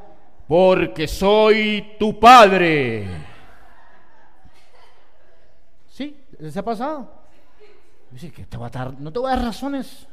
[0.48, 3.08] Porque soy tu padre.
[5.90, 6.24] ¿Sí?
[6.40, 7.12] ¿Les ha pasado?
[8.12, 10.08] Dice que te va a dar, no te voy a dar razones.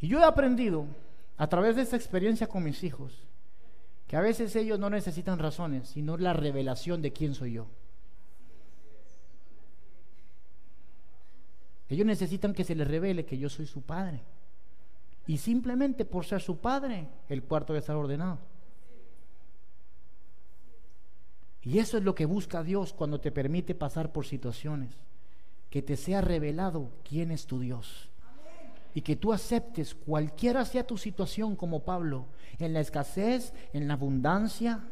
[0.00, 0.86] Y yo he aprendido
[1.36, 3.26] a través de esta experiencia con mis hijos
[4.06, 7.68] que a veces ellos no necesitan razones, sino la revelación de quién soy yo.
[11.88, 14.20] Ellos necesitan que se les revele que yo soy su padre.
[15.30, 18.40] Y simplemente por ser su padre, el cuarto debe estar ordenado.
[21.62, 24.90] Y eso es lo que busca Dios cuando te permite pasar por situaciones
[25.70, 28.08] que te sea revelado quién es tu Dios.
[28.92, 32.26] Y que tú aceptes cualquiera sea tu situación como Pablo,
[32.58, 34.82] en la escasez, en la abundancia,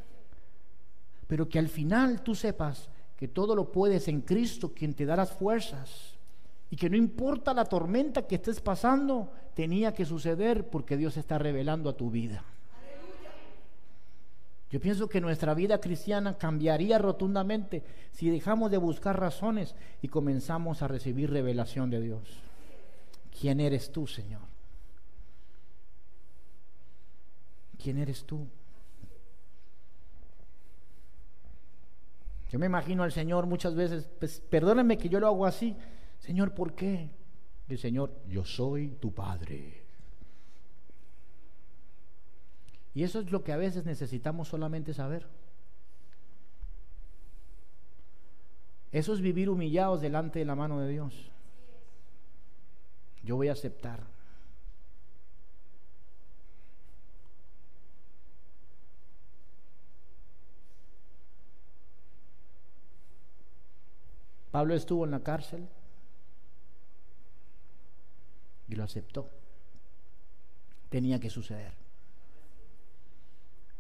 [1.27, 5.17] pero que al final tú sepas que todo lo puedes en Cristo, quien te da
[5.17, 6.18] las fuerzas.
[6.71, 11.39] Y que no importa la tormenta que estés pasando, tenía que suceder porque Dios está
[11.39, 12.45] revelando a tu vida.
[14.71, 20.83] Yo pienso que nuestra vida cristiana cambiaría rotundamente si dejamos de buscar razones y comenzamos
[20.83, 22.23] a recibir revelación de Dios.
[23.41, 24.43] ¿Quién eres tú, Señor?
[27.83, 28.47] ¿Quién eres tú?
[32.51, 35.77] Yo me imagino al Señor muchas veces, pues perdónenme que yo lo hago así.
[36.21, 37.11] Señor, ¿por qué?
[37.69, 39.85] El Señor, yo soy tu Padre.
[42.95, 45.27] Y eso es lo que a veces necesitamos solamente saber.
[48.91, 51.31] Eso es vivir humillados delante de la mano de Dios.
[53.23, 54.03] Yo voy a aceptar.
[64.51, 65.69] Pablo estuvo en la cárcel
[68.69, 69.31] y lo aceptó.
[70.89, 71.73] Tenía que suceder.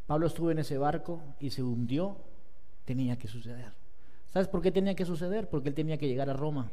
[0.07, 2.17] Pablo estuvo en ese barco y se hundió,
[2.85, 3.73] tenía que suceder.
[4.33, 5.49] ¿Sabes por qué tenía que suceder?
[5.49, 6.71] Porque él tenía que llegar a Roma.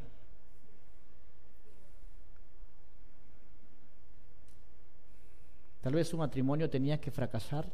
[5.82, 7.70] Tal vez su matrimonio tenía que fracasar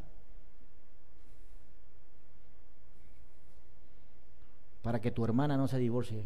[4.81, 6.25] para que tu hermana no se divorcie.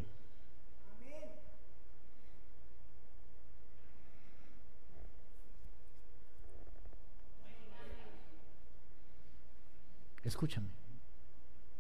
[10.26, 10.68] Escúchame.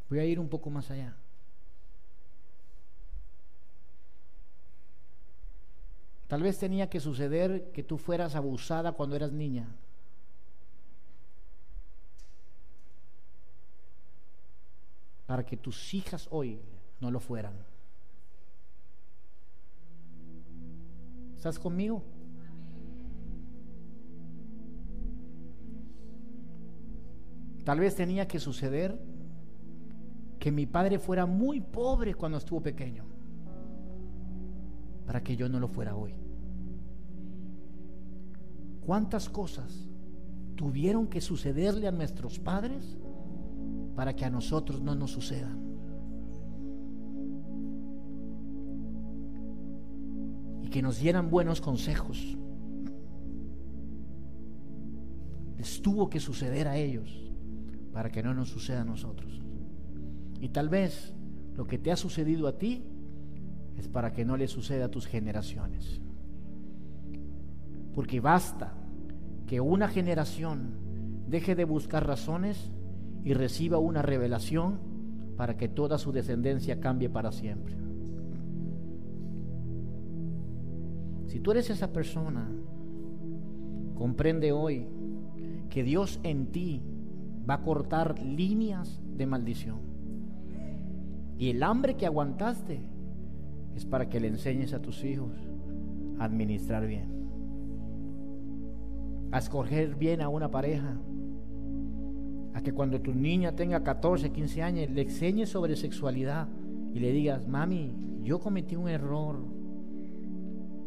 [0.10, 1.16] Voy a ir un poco más allá.
[6.28, 9.68] Tal vez tenía que suceder que tú fueras abusada cuando eras niña.
[15.26, 16.60] Para que tus hijas hoy
[17.00, 17.54] no lo fueran.
[21.36, 22.04] ¿Estás conmigo?
[27.66, 28.96] Tal vez tenía que suceder
[30.40, 33.04] que mi padre fuera muy pobre cuando estuvo pequeño,
[35.08, 36.14] para que yo no lo fuera hoy.
[38.86, 39.90] ¿Cuántas cosas
[40.56, 43.00] tuvieron que sucederle a nuestros padres
[43.96, 45.60] para que a nosotros no nos sucedan?
[50.62, 52.38] Y que nos dieran buenos consejos.
[55.58, 57.25] Les tuvo que suceder a ellos
[57.96, 59.42] para que no nos suceda a nosotros.
[60.42, 61.14] Y tal vez
[61.56, 62.84] lo que te ha sucedido a ti
[63.78, 66.02] es para que no le suceda a tus generaciones.
[67.94, 68.74] Porque basta
[69.48, 70.74] que una generación
[71.30, 72.70] deje de buscar razones
[73.24, 74.78] y reciba una revelación
[75.38, 77.78] para que toda su descendencia cambie para siempre.
[81.28, 82.46] Si tú eres esa persona,
[83.96, 84.86] comprende hoy
[85.70, 86.82] que Dios en ti
[87.50, 89.80] va a cortar líneas de maldición.
[91.38, 92.82] Y el hambre que aguantaste
[93.76, 95.32] es para que le enseñes a tus hijos
[96.18, 97.10] a administrar bien,
[99.32, 100.98] a escoger bien a una pareja,
[102.54, 106.48] a que cuando tu niña tenga 14, 15 años le enseñes sobre sexualidad
[106.94, 107.94] y le digas, mami,
[108.24, 109.44] yo cometí un error,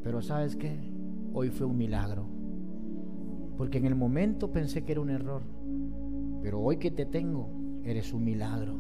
[0.03, 0.79] pero sabes qué,
[1.35, 2.27] hoy fue un milagro,
[3.59, 5.43] porque en el momento pensé que era un error
[6.43, 7.51] pero hoy que te tengo,
[7.85, 8.77] eres un milagro.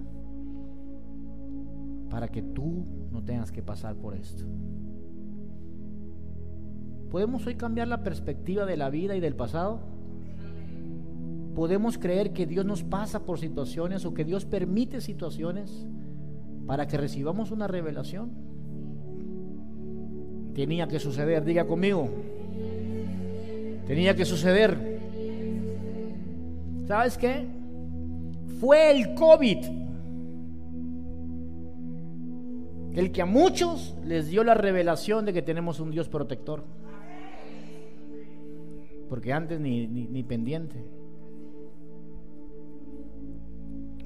[2.11, 4.45] Para que tú no tengas que pasar por esto.
[7.11, 9.81] ¿Podemos hoy cambiar la perspectiva de la vida y del pasado?
[11.55, 15.87] ¿Podemos creer que Dios nos pasa por situaciones o que Dios permite situaciones
[16.67, 18.31] para que recibamos una revelación?
[20.55, 22.09] Tenía que suceder, diga conmigo.
[23.87, 24.98] Tenía que suceder.
[26.89, 27.47] ¿Sabes qué?
[28.59, 29.59] Fue el COVID
[32.95, 36.65] el que a muchos les dio la revelación de que tenemos un Dios protector.
[39.09, 40.85] Porque antes ni, ni, pendiente.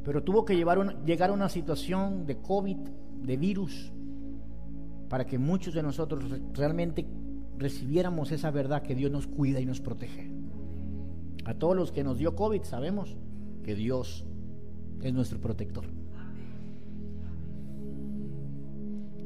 [0.04, 2.76] Pero tuvo que llevar llegar a una situación de COVID,
[3.22, 3.92] de virus,
[5.08, 7.06] para que muchos de nosotros realmente
[7.56, 10.41] recibiéramos esa verdad que Dios nos cuida y nos protege.
[11.44, 13.16] A todos los que nos dio COVID sabemos
[13.64, 14.24] que Dios
[15.02, 15.84] es nuestro protector.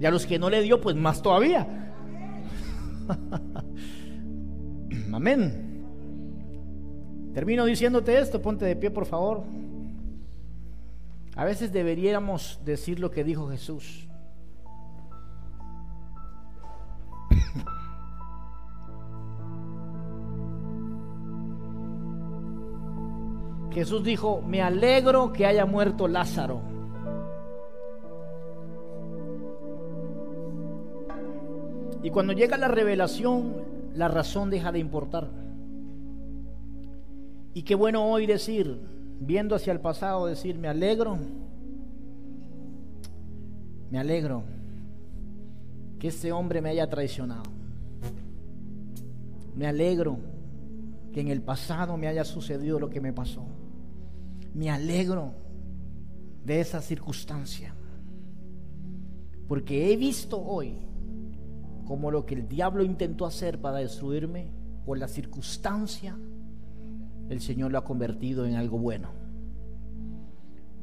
[0.00, 1.94] Y a los que no le dio, pues más todavía.
[5.12, 5.62] Amén.
[7.32, 9.44] Termino diciéndote esto, ponte de pie por favor.
[11.34, 14.08] A veces deberíamos decir lo que dijo Jesús.
[23.76, 26.62] Jesús dijo, me alegro que haya muerto Lázaro.
[32.02, 33.52] Y cuando llega la revelación,
[33.92, 35.28] la razón deja de importar.
[37.52, 38.80] Y qué bueno hoy decir,
[39.20, 41.18] viendo hacia el pasado, decir, me alegro,
[43.90, 44.42] me alegro
[45.98, 47.42] que este hombre me haya traicionado.
[49.54, 50.16] Me alegro
[51.12, 53.44] que en el pasado me haya sucedido lo que me pasó
[54.56, 55.34] me alegro
[56.42, 57.74] de esa circunstancia.
[59.46, 60.78] Porque he visto hoy
[61.84, 64.50] como lo que el diablo intentó hacer para destruirme,
[64.86, 66.16] por la circunstancia,
[67.28, 69.10] el Señor lo ha convertido en algo bueno.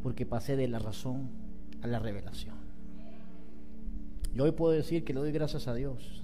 [0.03, 1.31] Porque pasé de la razón
[1.81, 2.55] a la revelación.
[4.35, 6.23] Y hoy puedo decir que le doy gracias a Dios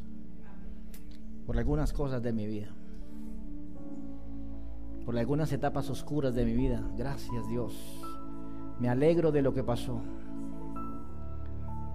[1.48, 2.70] por algunas cosas de mi vida
[5.10, 6.84] por algunas etapas oscuras de mi vida.
[6.96, 8.00] Gracias Dios.
[8.80, 10.00] Me alegro de lo que pasó.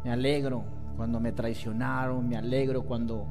[0.03, 0.65] Me alegro
[0.97, 2.29] cuando me traicionaron.
[2.29, 3.29] Me alegro cuando...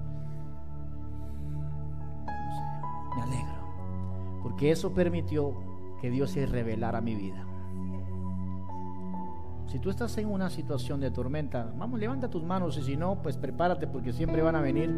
[3.13, 4.39] me alegro.
[4.41, 5.53] Porque eso permitió
[5.99, 7.45] que Dios se revelara mi vida.
[9.65, 13.21] Si tú estás en una situación de tormenta, vamos, levanta tus manos y si no,
[13.21, 14.89] pues prepárate porque siempre van a venir.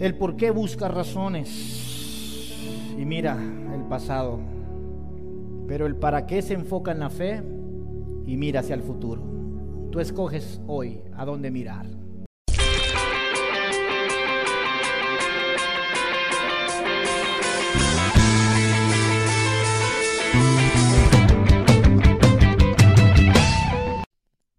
[0.00, 2.56] El por qué busca razones
[2.98, 3.36] y mira
[3.74, 4.40] el pasado,
[5.68, 7.42] pero el para qué se enfoca en la fe
[8.24, 9.22] y mira hacia el futuro.
[9.90, 11.99] Tú escoges hoy a dónde mirar.